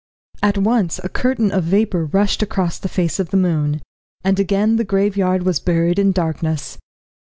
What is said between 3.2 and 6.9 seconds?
the moon, and again the graveyard was buried in darkness.